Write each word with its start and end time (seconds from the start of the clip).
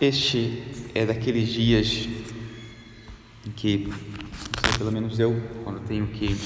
Este 0.00 0.62
é 0.94 1.04
daqueles 1.04 1.48
dias 1.48 2.08
em 3.44 3.50
que, 3.50 3.92
sei, 4.62 4.78
pelo 4.78 4.92
menos 4.92 5.18
eu, 5.18 5.42
quando 5.64 5.80
tenho 5.88 6.06
que 6.06 6.36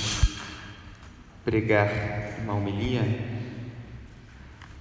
pregar 1.45 1.91
uma 2.43 2.54
homilia, 2.54 3.02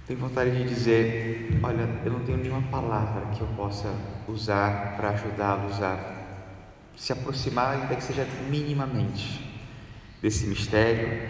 tenho 0.06 0.18
vontade 0.18 0.52
de 0.52 0.64
dizer: 0.64 1.60
olha, 1.62 1.86
eu 2.02 2.12
não 2.12 2.20
tenho 2.20 2.38
nenhuma 2.38 2.62
palavra 2.62 3.26
que 3.36 3.42
eu 3.42 3.46
possa 3.48 3.94
usar 4.26 4.96
para 4.96 5.10
ajudá-los 5.10 5.82
a 5.82 6.22
se 6.96 7.12
aproximar, 7.12 7.78
ainda 7.78 7.94
que 7.94 8.02
seja 8.02 8.26
minimamente, 8.48 9.52
desse 10.22 10.46
mistério. 10.46 11.28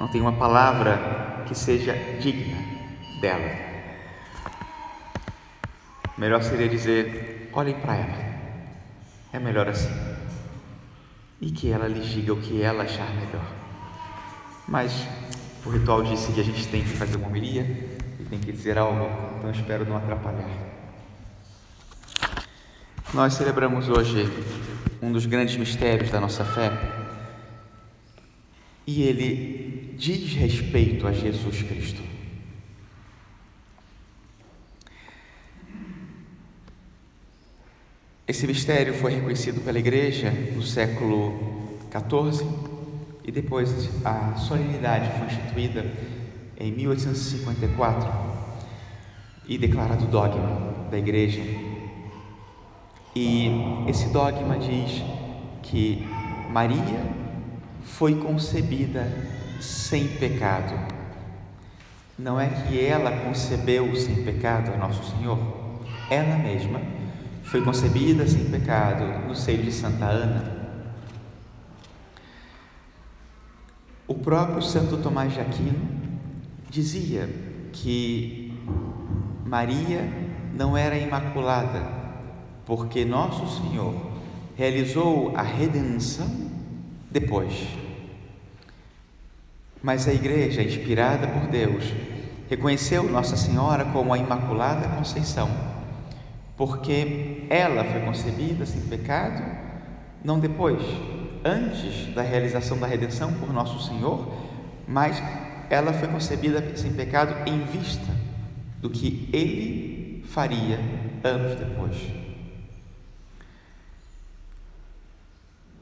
Não 0.00 0.08
tenho 0.08 0.24
uma 0.24 0.38
palavra 0.38 1.44
que 1.46 1.54
seja 1.54 1.92
digna 2.18 2.56
dela. 3.20 3.71
Melhor 6.16 6.42
seria 6.42 6.68
dizer: 6.68 7.50
olhem 7.52 7.74
para 7.74 7.96
ela. 7.96 8.32
É 9.32 9.38
melhor 9.38 9.68
assim. 9.68 9.90
E 11.40 11.50
que 11.50 11.70
ela 11.70 11.88
lhe 11.88 12.00
diga 12.00 12.32
o 12.32 12.40
que 12.40 12.62
ela 12.62 12.84
achar 12.84 13.08
melhor. 13.14 13.46
Mas 14.68 15.06
o 15.64 15.70
ritual 15.70 16.02
disse 16.02 16.32
que 16.32 16.40
a 16.40 16.44
gente 16.44 16.66
tem 16.68 16.82
que 16.82 16.90
fazer 16.90 17.16
uma 17.16 17.28
homilia 17.28 17.62
e 18.20 18.24
tem 18.24 18.38
que 18.38 18.52
dizer 18.52 18.78
algo, 18.78 19.08
então 19.38 19.50
espero 19.50 19.84
não 19.84 19.96
atrapalhar. 19.96 20.48
Nós 23.14 23.34
celebramos 23.34 23.88
hoje 23.88 24.26
um 25.00 25.12
dos 25.12 25.26
grandes 25.26 25.56
mistérios 25.56 26.10
da 26.10 26.20
nossa 26.20 26.44
fé 26.44 26.70
e 28.86 29.02
ele 29.02 29.94
diz 29.98 30.32
respeito 30.34 31.06
a 31.06 31.12
Jesus 31.12 31.62
Cristo. 31.62 32.02
Esse 38.26 38.46
mistério 38.46 38.94
foi 38.94 39.14
reconhecido 39.14 39.60
pela 39.64 39.80
Igreja 39.80 40.30
no 40.54 40.62
século 40.62 41.76
XIV 41.90 42.46
e 43.24 43.32
depois 43.32 43.90
a 44.04 44.36
solenidade 44.36 45.10
foi 45.18 45.26
instituída 45.26 45.84
em 46.56 46.70
1854 46.70 48.08
e 49.48 49.58
declarado 49.58 50.06
dogma 50.06 50.86
da 50.88 50.96
Igreja. 50.96 51.40
E 53.14 53.50
esse 53.88 54.06
dogma 54.10 54.56
diz 54.56 55.02
que 55.60 56.06
Maria 56.48 57.02
foi 57.82 58.14
concebida 58.14 59.10
sem 59.60 60.06
pecado. 60.06 60.72
Não 62.16 62.38
é 62.38 62.48
que 62.48 62.80
ela 62.80 63.24
concebeu 63.24 63.96
sem 63.96 64.22
pecado 64.22 64.72
a 64.72 64.76
Nosso 64.76 65.16
Senhor, 65.16 65.38
ela 66.08 66.36
mesma 66.36 66.80
foi 67.52 67.60
concebida 67.60 68.26
sem 68.26 68.46
pecado 68.46 69.28
no 69.28 69.36
seio 69.36 69.62
de 69.62 69.70
Santa 69.70 70.06
Ana. 70.06 70.42
O 74.08 74.14
próprio 74.14 74.62
Santo 74.62 74.96
Tomás 74.96 75.34
de 75.34 75.40
Aquino 75.40 75.86
dizia 76.70 77.28
que 77.70 78.58
Maria 79.44 80.00
não 80.54 80.78
era 80.78 80.96
imaculada, 80.96 81.82
porque 82.64 83.04
Nosso 83.04 83.60
Senhor 83.60 84.00
realizou 84.56 85.36
a 85.36 85.42
redenção 85.42 86.30
depois. 87.10 87.68
Mas 89.82 90.08
a 90.08 90.14
igreja, 90.14 90.62
inspirada 90.62 91.26
por 91.26 91.50
Deus, 91.50 91.84
reconheceu 92.48 93.02
Nossa 93.10 93.36
Senhora 93.36 93.84
como 93.84 94.14
a 94.14 94.16
Imaculada 94.16 94.88
Conceição 94.96 95.71
porque 96.64 97.44
ela 97.50 97.82
foi 97.82 98.02
concebida 98.02 98.64
sem 98.64 98.82
pecado, 98.82 99.42
não 100.22 100.38
depois, 100.38 100.80
antes 101.44 102.14
da 102.14 102.22
realização 102.22 102.78
da 102.78 102.86
redenção 102.86 103.32
por 103.32 103.52
nosso 103.52 103.84
Senhor, 103.84 104.32
mas 104.86 105.20
ela 105.68 105.92
foi 105.92 106.06
concebida 106.06 106.76
sem 106.76 106.92
pecado 106.92 107.34
em 107.50 107.64
vista 107.64 108.14
do 108.80 108.88
que 108.88 109.28
ele 109.32 110.24
faria 110.28 110.78
anos 111.24 111.58
depois. 111.58 111.96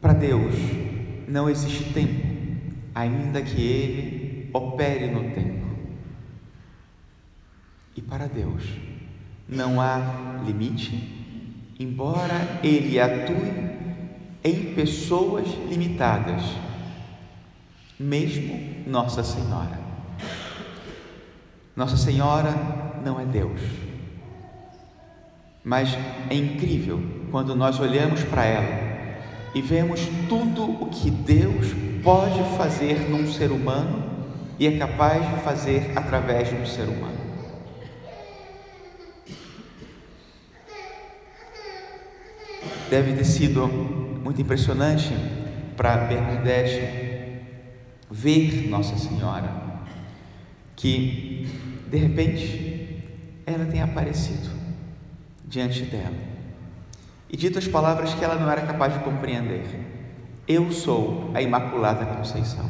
Para 0.01 0.15
Deus 0.15 0.55
não 1.29 1.51
existe 1.51 1.93
tempo, 1.93 2.27
ainda 2.95 3.43
que 3.43 3.61
ele 3.61 4.51
opere 4.55 5.09
no 5.09 5.31
tempo. 5.35 5.67
E 7.95 8.01
para 8.01 8.27
Deus, 8.27 8.90
não 9.51 9.81
há 9.81 10.43
limite, 10.47 11.75
embora 11.79 12.61
ele 12.63 13.01
atue 13.01 13.71
em 14.45 14.75
pessoas 14.75 15.47
limitadas, 15.69 16.43
mesmo 17.99 18.85
Nossa 18.87 19.25
Senhora. 19.25 19.79
Nossa 21.75 21.97
Senhora 21.97 22.55
não 23.05 23.21
é 23.21 23.25
Deus, 23.25 23.61
mas 25.65 25.97
é 26.31 26.35
incrível 26.35 27.03
quando 27.31 27.55
nós 27.55 27.79
olhamos 27.81 28.23
para 28.25 28.45
ela 28.45 28.91
e 29.55 29.61
vemos 29.61 30.01
tudo 30.29 30.65
o 30.83 30.87
que 30.87 31.11
Deus 31.11 31.67
pode 32.03 32.43
fazer 32.57 33.11
num 33.11 33.31
ser 33.31 33.51
humano 33.51 34.05
e 34.59 34.67
é 34.67 34.79
capaz 34.79 35.29
de 35.29 35.43
fazer 35.43 35.93
através 35.97 36.49
de 36.49 36.55
um 36.55 36.67
ser 36.67 36.85
humano. 36.85 37.20
Deve 42.91 43.13
ter 43.13 43.25
sido 43.25 43.69
muito 43.69 44.43
impressionante 44.43 45.15
para 45.77 45.97
Bernadette 45.97 47.41
ver 48.11 48.69
Nossa 48.69 48.99
Senhora, 48.99 49.49
que 50.75 51.49
de 51.89 51.97
repente 51.97 53.05
ela 53.47 53.65
tem 53.65 53.81
aparecido 53.81 54.51
diante 55.45 55.83
dela 55.83 56.31
e 57.33 57.37
dito 57.37 57.59
as 57.59 57.69
palavras 57.69 58.13
que 58.13 58.25
ela 58.25 58.35
não 58.35 58.51
era 58.51 58.63
capaz 58.63 58.93
de 58.93 58.99
compreender: 59.05 59.65
Eu 60.49 60.73
sou 60.73 61.31
a 61.33 61.41
Imaculada 61.41 62.05
Conceição. 62.05 62.69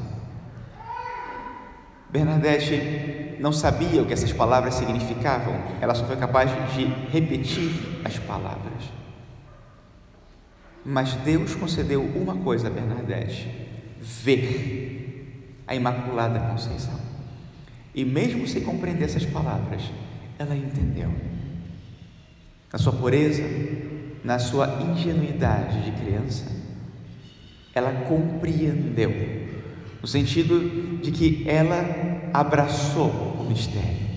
Bernadette 2.11 3.37
não 3.41 3.53
sabia 3.53 4.03
o 4.03 4.07
que 4.07 4.13
essas 4.13 4.33
palavras 4.33 4.75
significavam, 4.75 5.55
ela 5.81 5.95
só 5.95 6.05
foi 6.05 6.17
capaz 6.17 6.51
de 6.75 6.85
repetir 7.11 8.03
as 8.05 8.19
palavras. 8.19 9.01
Mas 10.85 11.15
Deus 11.17 11.55
concedeu 11.55 12.03
uma 12.03 12.37
coisa 12.37 12.69
a 12.69 12.71
Bernadette: 12.71 13.49
ver 14.01 15.63
a 15.67 15.75
Imaculada 15.75 16.41
Conceição. 16.41 16.99
E 17.95 18.05
mesmo 18.05 18.47
sem 18.47 18.63
compreender 18.63 19.05
essas 19.05 19.27
palavras, 19.27 19.83
ela 20.39 20.57
entendeu. 20.57 21.13
Na 22.73 22.79
sua 22.79 22.93
pureza, 22.93 23.43
na 24.25 24.39
sua 24.39 24.67
ingenuidade 24.83 25.85
de 25.85 25.93
criança, 25.93 26.45
ela 27.75 27.93
compreendeu, 28.07 29.11
no 30.01 30.07
sentido 30.07 30.99
de 31.03 31.11
que 31.11 31.49
ela 31.49 32.31
abraçou 32.33 33.11
o 33.11 33.47
mistério, 33.49 34.09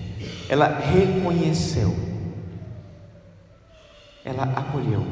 ela 0.48 0.78
reconheceu, 0.78 1.94
ela 4.24 4.44
acolheu 4.44 5.04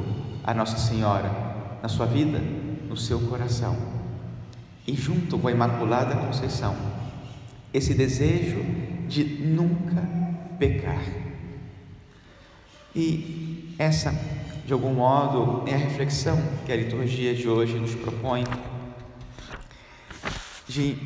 a 0.44 0.52
Nossa 0.52 0.76
Senhora 0.76 1.30
na 1.82 1.88
sua 1.88 2.06
vida, 2.06 2.38
no 2.88 2.96
seu 2.96 3.20
coração. 3.20 3.76
E 4.86 4.94
junto 4.94 5.38
com 5.38 5.48
a 5.48 5.52
Imaculada 5.52 6.16
Conceição, 6.16 6.76
esse 7.72 7.94
desejo 7.94 8.62
de 9.08 9.24
nunca 9.24 10.02
pecar. 10.58 11.02
E 12.94 13.74
essa, 13.78 14.14
de 14.66 14.72
algum 14.72 14.92
modo, 14.92 15.68
é 15.68 15.74
a 15.74 15.78
reflexão 15.78 16.38
que 16.64 16.72
a 16.72 16.76
liturgia 16.76 17.34
de 17.34 17.48
hoje 17.48 17.78
nos 17.78 17.94
propõe 17.94 18.44
de 20.68 20.96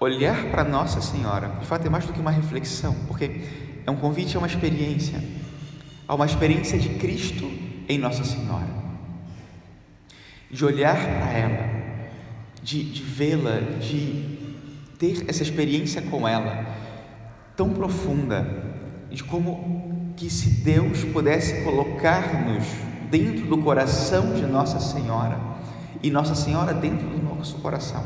olhar 0.00 0.50
para 0.50 0.64
Nossa 0.64 1.00
Senhora. 1.00 1.48
De 1.60 1.66
fato, 1.66 1.86
é 1.86 1.90
mais 1.90 2.04
do 2.06 2.12
que 2.12 2.20
uma 2.20 2.30
reflexão, 2.30 2.94
porque 3.06 3.42
é 3.86 3.90
um 3.90 3.96
convite 3.96 4.36
a 4.36 4.38
uma 4.38 4.46
experiência 4.46 5.22
a 6.06 6.14
uma 6.14 6.26
experiência 6.26 6.78
de 6.78 6.90
Cristo 6.90 7.50
em 7.88 7.98
Nossa 7.98 8.24
Senhora, 8.24 8.68
de 10.50 10.64
olhar 10.64 10.96
para 10.96 11.32
ela, 11.32 11.70
de, 12.62 12.82
de 12.84 13.02
vê-la, 13.02 13.60
de 13.80 14.38
ter 14.98 15.24
essa 15.28 15.42
experiência 15.42 16.02
com 16.02 16.26
ela 16.26 16.66
tão 17.56 17.70
profunda, 17.70 18.46
de 19.10 19.22
como 19.22 20.12
que 20.16 20.30
se 20.30 20.50
Deus 20.62 21.04
pudesse 21.04 21.62
colocar-nos 21.62 22.64
dentro 23.10 23.46
do 23.46 23.58
coração 23.58 24.34
de 24.34 24.42
Nossa 24.42 24.80
Senhora 24.80 25.38
e 26.02 26.10
Nossa 26.10 26.34
Senhora 26.34 26.74
dentro 26.74 27.06
do 27.08 27.22
nosso 27.22 27.56
coração, 27.56 28.04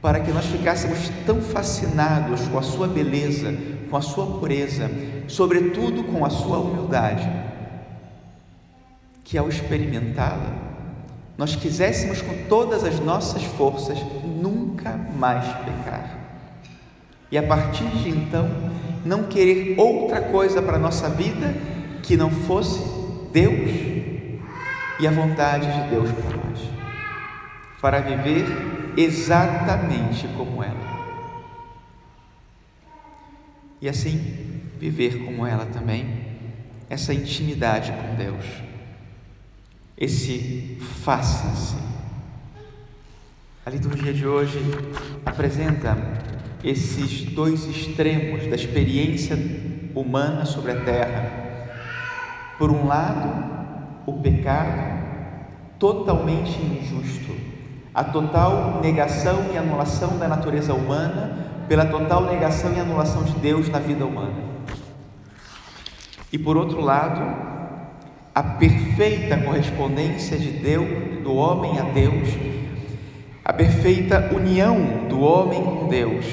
para 0.00 0.20
que 0.20 0.30
nós 0.30 0.46
ficássemos 0.46 1.10
tão 1.24 1.40
fascinados 1.40 2.46
com 2.48 2.58
a 2.58 2.62
sua 2.62 2.86
beleza, 2.86 3.56
com 3.92 3.98
a 3.98 4.00
sua 4.00 4.24
pureza, 4.38 4.90
sobretudo 5.28 6.02
com 6.04 6.24
a 6.24 6.30
sua 6.30 6.56
humildade, 6.56 7.30
que 9.22 9.36
ao 9.36 9.50
experimentá-la, 9.50 10.50
nós 11.36 11.54
quiséssemos 11.54 12.22
com 12.22 12.48
todas 12.48 12.84
as 12.84 12.98
nossas 13.00 13.44
forças 13.44 13.98
nunca 14.24 14.98
mais 15.14 15.44
pecar. 15.58 16.18
E 17.30 17.36
a 17.36 17.42
partir 17.42 17.84
de 17.84 18.08
então, 18.08 18.48
não 19.04 19.24
querer 19.24 19.78
outra 19.78 20.22
coisa 20.22 20.62
para 20.62 20.76
a 20.76 20.80
nossa 20.80 21.10
vida 21.10 21.54
que 22.02 22.16
não 22.16 22.30
fosse 22.30 22.82
Deus 23.30 23.70
e 24.98 25.06
a 25.06 25.10
vontade 25.10 25.70
de 25.70 25.90
Deus 25.90 26.10
para 26.12 26.36
nós, 26.38 26.60
para 27.78 28.00
viver 28.00 28.46
exatamente 28.96 30.26
como 30.28 30.62
ela. 30.62 31.01
E 33.82 33.88
assim 33.88 34.62
viver 34.78 35.24
como 35.24 35.44
ela 35.44 35.66
também, 35.66 36.06
essa 36.88 37.12
intimidade 37.12 37.90
com 37.90 38.14
Deus, 38.14 38.44
esse 39.98 40.78
faça-se. 41.02 41.74
A 43.66 43.70
liturgia 43.70 44.14
de 44.14 44.24
hoje 44.24 44.60
apresenta 45.26 45.98
esses 46.62 47.24
dois 47.32 47.64
extremos 47.64 48.46
da 48.46 48.54
experiência 48.54 49.36
humana 49.96 50.44
sobre 50.44 50.70
a 50.70 50.84
terra. 50.84 51.74
Por 52.58 52.70
um 52.70 52.86
lado, 52.86 54.06
o 54.06 54.20
pecado 54.20 55.02
totalmente 55.80 56.56
injusto, 56.60 57.34
a 57.94 58.04
total 58.04 58.80
negação 58.82 59.46
e 59.52 59.58
anulação 59.58 60.16
da 60.18 60.26
natureza 60.26 60.72
humana 60.72 61.64
pela 61.68 61.84
total 61.84 62.24
negação 62.24 62.72
e 62.74 62.80
anulação 62.80 63.22
de 63.22 63.32
Deus 63.34 63.68
na 63.68 63.78
vida 63.78 64.04
humana. 64.04 64.52
E 66.32 66.38
por 66.38 66.56
outro 66.56 66.80
lado, 66.80 67.20
a 68.34 68.42
perfeita 68.42 69.36
correspondência 69.36 70.38
de 70.38 70.50
Deus, 70.50 71.22
do 71.22 71.34
homem 71.34 71.78
a 71.78 71.82
Deus, 71.82 72.28
a 73.44 73.52
perfeita 73.52 74.30
união 74.34 75.06
do 75.08 75.20
homem 75.20 75.62
com 75.62 75.88
Deus, 75.88 76.24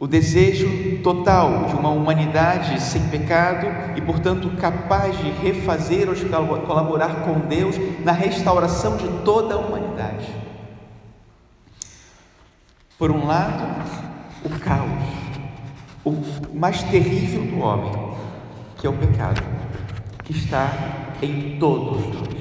o 0.00 0.06
desejo 0.06 1.02
total 1.02 1.66
de 1.66 1.74
uma 1.74 1.90
humanidade 1.90 2.80
sem 2.80 3.06
pecado 3.08 3.66
e, 3.94 4.00
portanto, 4.00 4.50
capaz 4.56 5.14
de 5.18 5.30
refazer 5.30 6.08
ou 6.08 6.14
de 6.14 6.24
colaborar 6.24 7.16
com 7.16 7.38
Deus 7.40 7.76
na 8.02 8.10
restauração 8.10 8.96
de 8.96 9.06
toda 9.22 9.54
a 9.54 9.58
humanidade. 9.58 10.26
Por 12.98 13.10
um 13.10 13.26
lado, 13.26 13.62
o 14.42 14.58
caos, 14.58 14.88
o 16.02 16.16
mais 16.54 16.82
terrível 16.84 17.44
do 17.44 17.60
homem, 17.60 17.92
que 18.78 18.86
é 18.86 18.90
o 18.90 18.96
pecado, 18.96 19.42
que 20.24 20.32
está 20.32 20.72
em 21.20 21.58
todos 21.58 22.06
nós. 22.06 22.40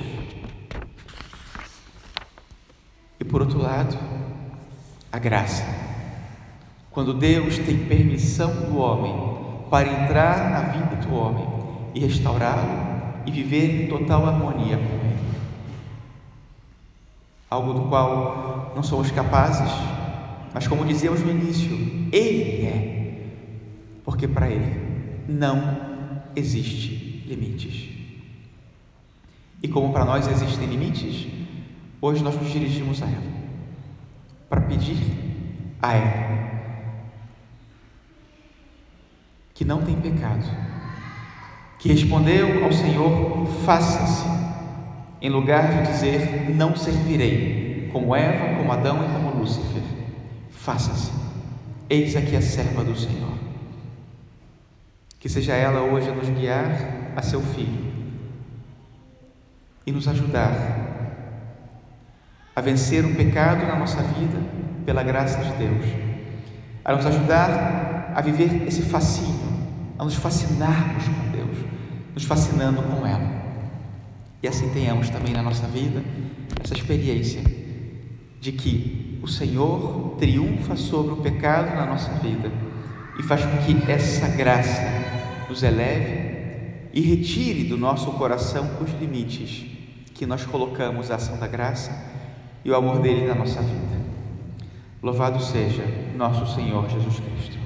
E 3.19 3.25
por 3.25 3.41
outro 3.41 3.61
lado, 3.61 3.97
a 5.11 5.19
graça 5.19 5.88
quando 6.91 7.13
Deus 7.13 7.57
tem 7.59 7.85
permissão 7.85 8.51
do 8.65 8.77
homem 8.77 9.13
para 9.69 9.87
entrar 9.87 10.49
na 10.49 10.61
vida 10.71 10.95
do 11.07 11.13
homem 11.13 11.47
e 11.93 11.99
restaurá-lo 11.99 12.89
e 13.25 13.31
viver 13.31 13.83
em 13.83 13.87
total 13.87 14.25
harmonia 14.25 14.77
com 14.77 14.83
ele. 14.83 15.19
Algo 17.49 17.73
do 17.73 17.81
qual 17.83 18.73
não 18.75 18.83
somos 18.83 19.11
capazes, 19.11 19.71
mas 20.53 20.67
como 20.67 20.85
dizíamos 20.85 21.21
no 21.21 21.31
início, 21.31 21.71
Ele 22.11 22.65
é, 22.65 23.27
porque 24.03 24.27
para 24.27 24.49
Ele 24.49 25.25
não 25.27 26.21
existe 26.35 27.23
limites. 27.27 27.89
E 29.61 29.67
como 29.67 29.91
para 29.91 30.05
nós 30.05 30.27
existem 30.27 30.67
limites, 30.67 31.27
hoje 32.01 32.23
nós 32.23 32.35
nos 32.35 32.51
dirigimos 32.51 33.01
a 33.03 33.05
ela 33.05 33.39
para 34.49 34.61
pedir 34.61 34.97
a 35.81 35.93
ela 35.95 36.28
que 39.59 39.65
não 39.65 39.81
tem 39.81 39.93
pecado, 39.99 40.49
que 41.79 41.89
respondeu 41.89 42.63
ao 42.63 42.71
Senhor: 42.71 43.45
faça-se, 43.65 44.25
em 45.21 45.29
lugar 45.29 45.83
de 45.83 45.91
dizer: 45.91 46.49
não 46.55 46.77
servirei, 46.77 47.89
como 47.91 48.15
Eva, 48.15 48.55
como 48.55 48.71
Adão 48.71 49.03
e 49.03 49.09
como 49.11 49.37
Lúcifer. 49.37 49.83
Faça-se, 50.49 51.11
eis 51.89 52.15
aqui 52.15 52.37
a 52.37 52.41
serva 52.41 52.85
do 52.85 52.97
Senhor. 52.97 53.33
Que 55.19 55.27
seja 55.27 55.53
ela 55.55 55.81
hoje 55.81 56.09
a 56.09 56.15
nos 56.15 56.29
guiar 56.29 57.11
a 57.17 57.21
seu 57.21 57.41
filho 57.41 57.91
e 59.85 59.91
nos 59.91 60.07
ajudar 60.07 60.53
a 62.55 62.61
vencer 62.61 63.03
o 63.03 63.13
pecado 63.13 63.67
na 63.67 63.75
nossa 63.75 64.01
vida 64.03 64.39
pela 64.85 65.03
graça 65.03 65.43
de 65.43 65.51
Deus, 65.57 65.85
a 66.85 66.95
nos 66.95 67.05
ajudar 67.05 68.13
a 68.15 68.21
viver 68.21 68.65
esse 68.65 68.83
fascínio 68.83 69.48
a 69.99 70.05
nos 70.05 70.15
fascinarmos 70.15 71.03
com 71.03 71.31
Deus, 71.31 71.57
nos 72.15 72.23
fascinando 72.23 72.81
com 72.81 73.05
ela. 73.05 73.29
E 74.41 74.47
assim 74.47 74.69
tenhamos 74.69 75.09
também 75.09 75.33
na 75.33 75.43
nossa 75.43 75.67
vida 75.67 76.01
essa 76.63 76.73
experiência 76.73 77.43
de 78.39 78.53
que 78.53 79.19
o 79.21 79.27
Senhor 79.27 80.15
triunfa 80.17 80.77
sobre 80.77 81.13
o 81.13 81.17
pecado 81.17 81.75
na 81.75 81.85
nossa 81.85 82.11
vida 82.13 82.49
e 83.19 83.23
faz 83.23 83.43
com 83.43 83.57
que 83.57 83.91
essa 83.91 84.29
graça 84.29 84.81
nos 85.49 85.61
eleve 85.61 86.29
e 86.93 87.01
retire 87.01 87.65
do 87.65 87.77
nosso 87.77 88.13
coração 88.13 88.69
os 88.81 88.91
limites 88.99 89.65
que 90.13 90.25
nós 90.25 90.45
colocamos 90.45 91.11
à 91.11 91.15
ação 91.15 91.37
da 91.37 91.47
graça 91.47 91.91
e 92.63 92.71
o 92.71 92.75
amor 92.75 93.01
dele 93.01 93.27
na 93.27 93.35
nossa 93.35 93.61
vida. 93.61 93.99
Louvado 95.03 95.43
seja 95.43 95.83
nosso 96.15 96.55
Senhor 96.55 96.89
Jesus 96.89 97.19
Cristo. 97.19 97.58